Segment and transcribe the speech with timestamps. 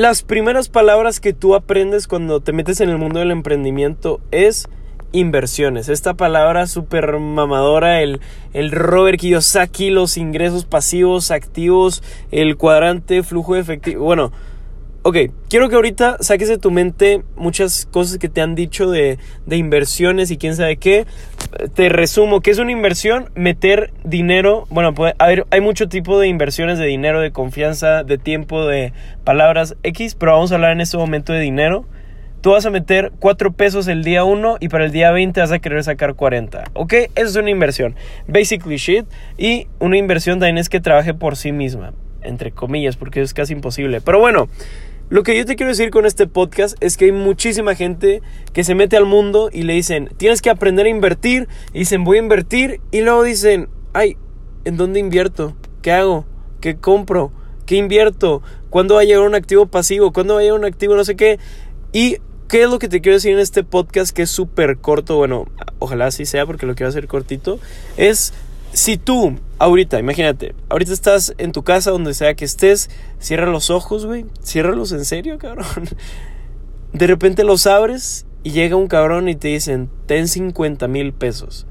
[0.00, 4.66] las primeras palabras que tú aprendes cuando te metes en el mundo del emprendimiento es
[5.12, 5.90] inversiones.
[5.90, 8.22] Esta palabra súper mamadora, el,
[8.54, 14.02] el Robert Kiyosaki, los ingresos pasivos, activos, el cuadrante, flujo de efectivo.
[14.02, 14.32] Bueno,
[15.02, 15.16] ok,
[15.50, 19.56] quiero que ahorita saques de tu mente muchas cosas que te han dicho de, de
[19.58, 21.06] inversiones y quién sabe qué.
[21.74, 23.30] Te resumo, ¿qué es una inversión?
[23.34, 28.04] Meter dinero, bueno, puede, a ver, hay mucho tipo de inversiones de dinero, de confianza,
[28.04, 28.92] de tiempo, de
[29.24, 31.86] palabras X, pero vamos a hablar en este momento de dinero.
[32.40, 35.52] Tú vas a meter 4 pesos el día 1 y para el día 20 vas
[35.52, 36.64] a querer sacar 40.
[36.72, 36.92] ¿Ok?
[36.92, 37.96] Eso es una inversión.
[38.28, 39.04] Basically shit.
[39.36, 41.92] Y una inversión también es que trabaje por sí misma.
[42.22, 44.00] Entre comillas, porque es casi imposible.
[44.00, 44.48] Pero bueno,
[45.10, 48.62] lo que yo te quiero decir con este podcast es que hay muchísima gente que
[48.62, 51.48] se mete al mundo y le dicen, tienes que aprender a invertir.
[51.72, 52.80] Y dicen, voy a invertir.
[52.92, 54.16] Y luego dicen, ay,
[54.64, 55.56] ¿en dónde invierto?
[55.82, 56.26] ¿Qué hago?
[56.60, 57.32] ¿Qué compro?
[57.66, 58.40] ¿Qué invierto?
[58.70, 60.12] ¿Cuándo va a llegar un activo pasivo?
[60.12, 61.40] ¿Cuándo va a llegar un activo no sé qué?
[61.92, 62.18] Y
[62.50, 65.16] ¿Qué es lo que te quiero decir en este podcast que es súper corto?
[65.16, 65.46] Bueno,
[65.78, 67.60] ojalá así sea porque lo quiero hacer cortito.
[67.96, 68.32] Es
[68.72, 73.70] si tú, ahorita, imagínate, ahorita estás en tu casa, donde sea que estés, cierra los
[73.70, 74.24] ojos, güey.
[74.42, 75.66] Ciérralos en serio, cabrón.
[76.92, 81.66] De repente los abres y llega un cabrón y te dicen, ten 50 mil pesos.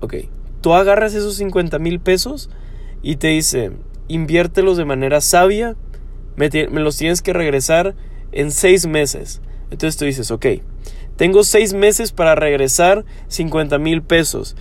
[0.00, 0.14] Ok,
[0.60, 2.50] tú agarras esos 50 mil pesos
[3.00, 3.70] y te dice,
[4.08, 5.76] inviértelos de manera sabia,
[6.36, 7.94] me, me los tienes que regresar
[8.32, 9.40] en seis meses.
[9.70, 10.46] Entonces tú dices, ok,
[11.16, 14.56] tengo seis meses para regresar 50 mil pesos.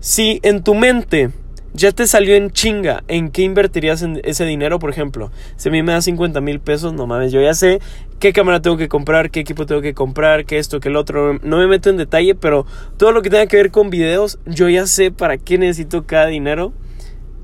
[0.00, 1.30] Si en tu mente
[1.72, 5.82] ya te salió en chinga en qué invertirías ese dinero, por ejemplo, si a mí
[5.82, 7.80] me da 50 mil pesos, no mames, yo ya sé
[8.18, 11.38] qué cámara tengo que comprar, qué equipo tengo que comprar, qué esto, qué el otro.
[11.42, 14.68] No me meto en detalle, pero todo lo que tenga que ver con videos, yo
[14.68, 16.72] ya sé para qué necesito cada dinero.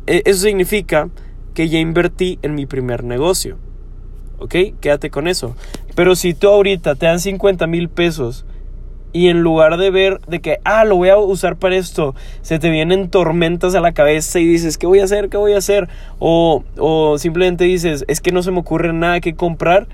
[0.07, 1.11] E, eso significa
[1.55, 3.59] que ya invertí en mi primer negocio.
[4.39, 4.55] ¿ok?
[4.81, 5.57] Quédate con eso.
[5.95, 8.45] Pero si tú ahorita te dan 50 mil pesos
[9.13, 12.59] y en lugar de ver de que, ah, lo voy a usar para esto, se
[12.59, 15.29] te vienen tormentas a la cabeza y dices, ¿qué voy a hacer?
[15.29, 15.89] ¿Qué voy a hacer?
[16.19, 19.87] O, o simplemente dices, es que no se me ocurre nada que comprar.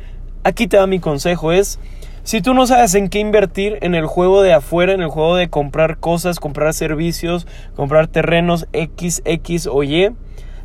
[0.44, 1.78] Aquí te da mi consejo, es...
[2.24, 5.34] Si tú no sabes en qué invertir en el juego de afuera, en el juego
[5.34, 10.10] de comprar cosas, comprar servicios, comprar terrenos X, X o Y,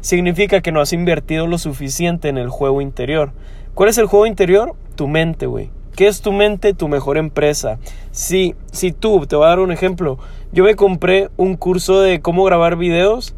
[0.02, 3.32] significa que no has invertido lo suficiente en el juego interior.
[3.74, 4.76] ¿Cuál es el juego interior?
[4.96, 5.72] Tu mente, güey.
[5.98, 6.76] ¿Qué es tu mente?
[6.76, 7.80] Tu mejor empresa.
[8.12, 10.20] Si, si tú, te voy a dar un ejemplo,
[10.52, 13.34] yo me compré un curso de cómo grabar videos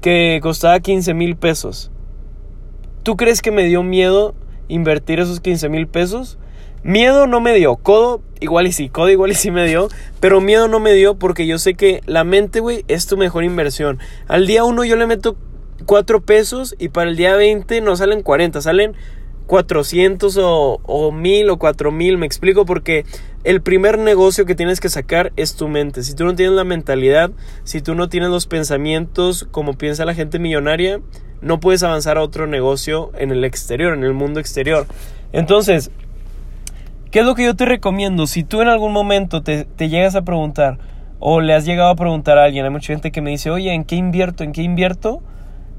[0.00, 1.90] que costaba 15 mil pesos.
[3.02, 4.34] ¿Tú crees que me dio miedo
[4.68, 6.38] invertir esos 15 mil pesos?
[6.82, 10.40] Miedo no me dio, codo igual y sí, codo igual y sí me dio, pero
[10.40, 13.98] miedo no me dio porque yo sé que la mente, güey, es tu mejor inversión.
[14.28, 15.36] Al día uno yo le meto
[15.84, 18.94] 4 pesos y para el día 20 no salen 40, salen
[19.48, 23.06] 400 o, o 1000 o 4000, me explico, porque
[23.44, 26.02] el primer negocio que tienes que sacar es tu mente.
[26.02, 27.30] Si tú no tienes la mentalidad,
[27.64, 31.00] si tú no tienes los pensamientos como piensa la gente millonaria,
[31.40, 34.86] no puedes avanzar a otro negocio en el exterior, en el mundo exterior.
[35.32, 35.90] Entonces,
[37.10, 38.26] ¿qué es lo que yo te recomiendo?
[38.26, 40.78] Si tú en algún momento te, te llegas a preguntar
[41.20, 43.72] o le has llegado a preguntar a alguien, hay mucha gente que me dice, oye,
[43.72, 44.44] ¿en qué invierto?
[44.44, 45.22] ¿En qué invierto?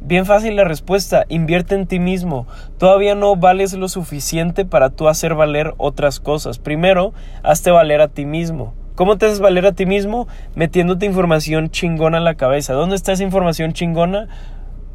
[0.01, 2.47] Bien fácil la respuesta, invierte en ti mismo.
[2.77, 6.57] Todavía no vales lo suficiente para tú hacer valer otras cosas.
[6.57, 8.73] Primero, hazte valer a ti mismo.
[8.95, 10.27] ¿Cómo te haces valer a ti mismo?
[10.55, 12.73] Metiéndote información chingona en la cabeza.
[12.73, 14.27] ¿Dónde está esa información chingona?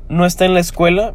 [0.09, 1.15] No está en la escuela.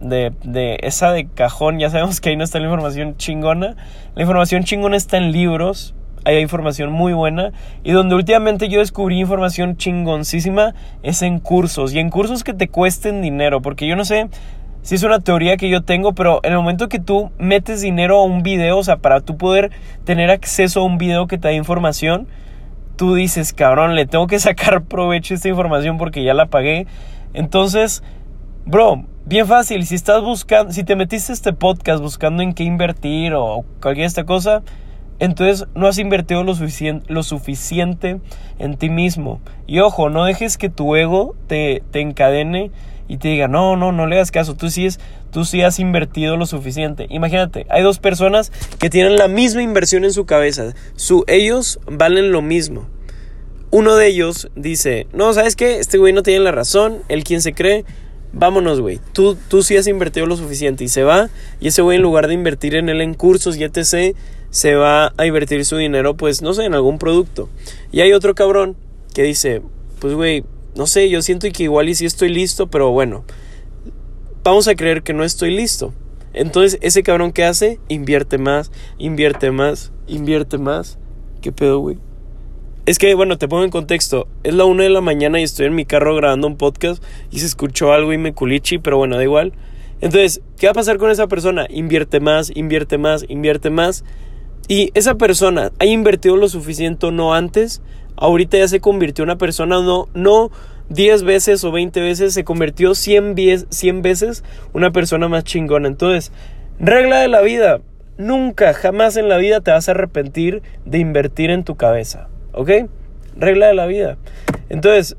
[0.00, 3.76] De, de esa de cajón, ya sabemos que ahí no está la información chingona.
[4.14, 7.52] La información chingona está en libros, hay información muy buena
[7.82, 12.68] y donde últimamente yo descubrí información chingoncísima es en cursos y en cursos que te
[12.68, 14.28] cuesten dinero, porque yo no sé
[14.82, 18.18] si es una teoría que yo tengo, pero en el momento que tú metes dinero
[18.18, 19.70] a un video, o sea, para tú poder
[20.04, 22.28] tener acceso a un video que te da información,
[22.96, 26.86] tú dices, cabrón, le tengo que sacar provecho a esta información porque ya la pagué.
[27.32, 28.02] Entonces,
[28.66, 33.32] bro, bien fácil, si estás buscando, si te metiste este podcast buscando en qué invertir
[33.34, 34.62] o cualquier esta cosa,
[35.18, 36.54] entonces no has invertido lo,
[37.08, 38.20] lo, suficiente
[38.58, 39.40] en ti mismo.
[39.66, 42.70] Y ojo, no dejes que tu ego te, te, encadene
[43.06, 44.98] y te diga, no, no, no le hagas caso, tú sí, es,
[45.30, 47.06] tú sí has invertido lo suficiente.
[47.10, 50.74] Imagínate, hay dos personas que tienen la misma inversión en su cabeza.
[50.96, 52.86] Su, ellos valen lo mismo.
[53.70, 55.78] Uno de ellos dice, no, ¿sabes qué?
[55.78, 57.84] Este güey no tiene la razón, él quien se cree,
[58.32, 59.00] vámonos, güey.
[59.12, 61.28] Tú, tú sí has invertido lo suficiente y se va.
[61.60, 64.16] Y ese güey en lugar de invertir en él en cursos y etc.,
[64.54, 67.48] se va a invertir su dinero, pues, no sé, en algún producto.
[67.90, 68.76] Y hay otro cabrón
[69.12, 69.62] que dice,
[69.98, 70.44] pues, güey,
[70.76, 73.24] no sé, yo siento que igual y sí estoy listo, pero bueno,
[74.44, 75.92] vamos a creer que no estoy listo.
[76.34, 81.00] Entonces, ese cabrón que hace, invierte más, invierte más, invierte más.
[81.42, 81.98] ¿Qué pedo, güey?
[82.86, 84.28] Es que, bueno, te pongo en contexto.
[84.44, 87.02] Es la una de la mañana y estoy en mi carro grabando un podcast
[87.32, 89.52] y se escuchó algo y me culichi, pero bueno, da igual.
[90.00, 91.66] Entonces, ¿qué va a pasar con esa persona?
[91.70, 94.04] Invierte más, invierte más, invierte más.
[94.68, 97.82] Y esa persona ha invertido lo suficiente o no antes.
[98.16, 100.50] Ahorita ya se convirtió una persona, no, no
[100.88, 105.88] 10 veces o 20 veces, se convirtió 100, 100 veces una persona más chingona.
[105.88, 106.32] Entonces,
[106.78, 107.80] regla de la vida.
[108.16, 112.28] Nunca, jamás en la vida te vas a arrepentir de invertir en tu cabeza.
[112.52, 112.70] ¿Ok?
[113.36, 114.16] Regla de la vida.
[114.68, 115.16] Entonces,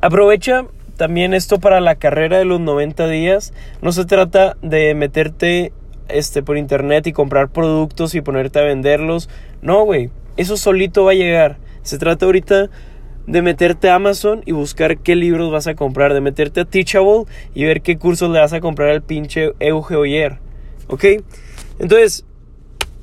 [0.00, 0.66] aprovecha
[0.96, 3.52] también esto para la carrera de los 90 días.
[3.82, 5.72] No se trata de meterte
[6.12, 9.28] este, por internet y comprar productos y ponerte a venderlos.
[9.62, 10.10] No, güey.
[10.36, 11.58] Eso solito va a llegar.
[11.82, 12.70] Se trata ahorita
[13.26, 16.14] de meterte a Amazon y buscar qué libros vas a comprar.
[16.14, 17.24] De meterte a Teachable
[17.54, 20.38] y ver qué cursos le vas a comprar al pinche Euge Oyer.
[20.88, 21.04] ¿Ok?
[21.78, 22.24] Entonces,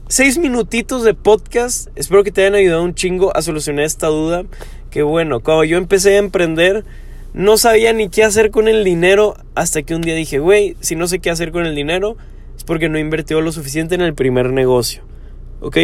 [0.08, 1.90] seis minutitos de podcast.
[1.96, 4.44] Espero que te hayan ayudado un chingo a solucionar esta duda.
[4.90, 6.86] Que bueno, cuando yo empecé a emprender,
[7.34, 9.36] no sabía ni qué hacer con el dinero.
[9.56, 12.18] Hasta que un día dije, güey, si no sé qué hacer con el dinero,
[12.68, 15.02] porque no he invertido lo suficiente en el primer negocio.
[15.62, 15.78] ¿Ok?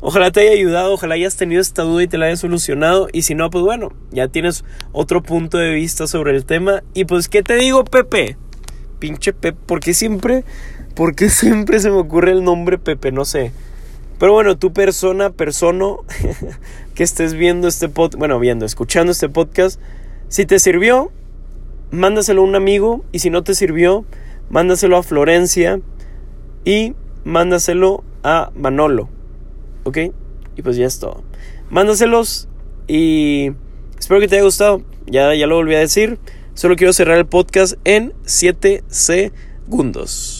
[0.00, 3.08] Ojalá te haya ayudado, ojalá hayas tenido esta duda y te la haya solucionado.
[3.12, 6.82] Y si no, pues bueno, ya tienes otro punto de vista sobre el tema.
[6.94, 8.36] Y pues, ¿qué te digo, Pepe?
[8.98, 10.44] Pinche Pepe, porque siempre
[10.94, 13.12] ¿Por qué siempre se me ocurre el nombre Pepe?
[13.12, 13.52] No sé.
[14.18, 16.04] Pero bueno, tu persona, persono
[16.94, 19.80] que estés viendo este podcast, bueno, viendo, escuchando este podcast,
[20.28, 21.10] si te sirvió,
[21.90, 24.04] mándaselo a un amigo y si no te sirvió,
[24.50, 25.80] mándaselo a Florencia
[26.64, 26.94] y
[27.24, 29.08] mándaselo a Manolo.
[29.84, 29.98] ¿Ok?
[30.56, 31.22] Y pues ya es todo.
[31.70, 32.48] Mándaselos
[32.86, 33.52] y
[33.98, 34.82] espero que te haya gustado.
[35.06, 36.18] Ya, ya lo volví a decir.
[36.54, 40.39] Solo quiero cerrar el podcast en 7 segundos.